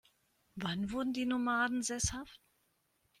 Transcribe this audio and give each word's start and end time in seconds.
Wann 0.55 0.91
wurden 0.91 1.13
die 1.13 1.27
Nomaden 1.27 1.83
sesshaft? 1.83 2.41